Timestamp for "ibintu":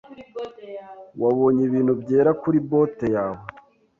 1.69-1.93